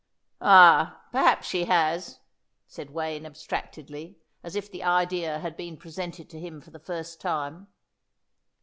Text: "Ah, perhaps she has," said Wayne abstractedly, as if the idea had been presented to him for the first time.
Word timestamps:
"Ah, 0.41 1.03
perhaps 1.11 1.45
she 1.47 1.65
has," 1.65 2.21
said 2.65 2.89
Wayne 2.89 3.23
abstractedly, 3.23 4.17
as 4.41 4.55
if 4.55 4.67
the 4.71 4.83
idea 4.83 5.37
had 5.37 5.55
been 5.55 5.77
presented 5.77 6.27
to 6.31 6.39
him 6.39 6.59
for 6.59 6.71
the 6.71 6.79
first 6.79 7.21
time. 7.21 7.67